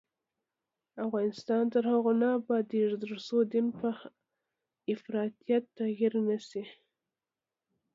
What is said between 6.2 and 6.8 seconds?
نشي.